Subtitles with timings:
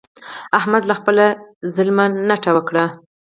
[0.59, 1.25] احمد له خپله
[1.75, 2.85] ظلمه نټه وکړه.